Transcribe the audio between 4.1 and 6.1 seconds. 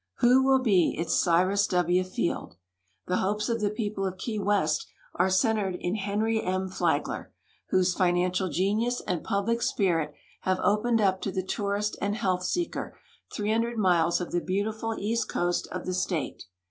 Key West are centered in